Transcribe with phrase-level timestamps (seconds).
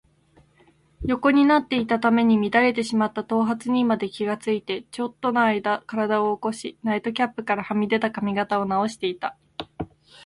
[1.05, 9.37] 横になっていたために乱れてしまった頭髪にまで気がついて、ちょっとのあいだ身体を起こし、ナイトキャップからはみ出た髪形をなおしていた。